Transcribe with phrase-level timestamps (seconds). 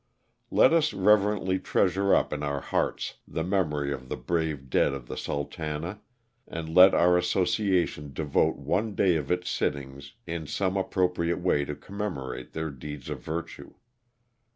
[0.49, 5.07] Let us reverently treasure up in our hearts the memory of the brave dead of
[5.07, 6.01] the "Sultana,"
[6.47, 11.75] and let our Association devote one day of its sittings in some appropriate way to
[11.75, 13.75] commemorate their deeds of virtue.